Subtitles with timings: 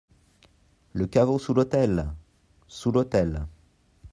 [0.93, 2.11] Le caveau sous l'autel!
[2.67, 3.45] Sous l'autel.